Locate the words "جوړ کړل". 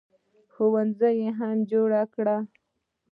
1.71-2.41